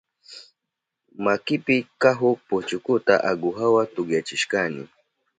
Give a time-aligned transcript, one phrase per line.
[1.23, 4.83] Makinipi kahuk pukuchuta aguhawa tukyachishkani.